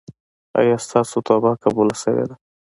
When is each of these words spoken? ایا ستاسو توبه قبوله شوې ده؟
ایا 0.59 0.75
ستاسو 0.85 1.17
توبه 1.27 1.51
قبوله 1.63 1.95
شوې 2.03 2.23
ده؟ 2.29 2.35